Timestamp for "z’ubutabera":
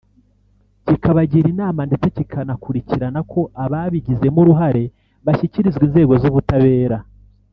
6.21-6.97